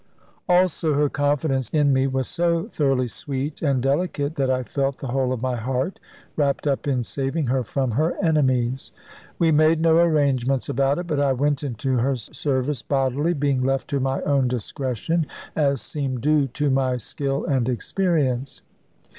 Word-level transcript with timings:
Also 0.49 0.95
her 0.95 1.09
confidence 1.09 1.69
in 1.69 1.93
me 1.93 2.07
was 2.07 2.27
so 2.27 2.67
thoroughly 2.67 3.07
sweet 3.07 3.61
and 3.61 3.83
delicate, 3.83 4.33
that 4.33 4.49
I 4.49 4.63
felt 4.63 4.97
the 4.97 5.09
whole 5.09 5.31
of 5.31 5.43
my 5.43 5.55
heart 5.55 5.99
wrapped 6.35 6.65
up 6.65 6.87
in 6.87 7.03
saving 7.03 7.45
her 7.45 7.63
from 7.63 7.91
her 7.91 8.15
enemies. 8.19 8.91
We 9.37 9.51
made 9.51 9.79
no 9.79 9.97
arrangements 9.97 10.67
about 10.67 10.97
it; 10.97 11.05
but 11.05 11.19
I 11.19 11.33
went 11.33 11.61
into 11.61 11.97
her 11.97 12.15
service 12.15 12.81
bodily, 12.81 13.33
being 13.33 13.59
left 13.63 13.87
to 13.89 13.99
my 13.99 14.23
own 14.23 14.47
discretion, 14.47 15.27
as 15.55 15.83
seemed 15.83 16.21
due 16.21 16.47
to 16.47 16.71
my 16.71 16.97
skill 16.97 17.45
and 17.45 17.69
experience. 17.69 18.63